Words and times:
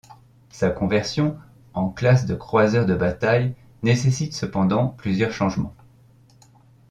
Sa 0.49 0.71
conversion 0.71 1.37
en 1.75 1.89
classe 1.91 2.25
de 2.25 2.33
croiseurs 2.33 2.87
de 2.87 2.95
bataille 2.95 3.53
nécessite 3.83 4.33
cependant 4.33 4.87
plusieurs 4.87 5.31
changements. 5.31 5.75